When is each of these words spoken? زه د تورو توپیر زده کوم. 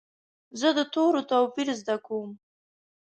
زه 0.59 0.69
د 0.77 0.79
تورو 0.93 1.21
توپیر 1.31 1.67
زده 1.81 1.95
کوم. 2.05 2.29